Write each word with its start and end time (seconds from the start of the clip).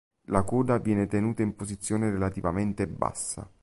La 0.29 0.41
coda 0.41 0.79
viene 0.79 1.05
tenuta 1.05 1.43
in 1.43 1.55
posizione 1.55 2.09
relativamente 2.09 2.87
bassa. 2.87 3.47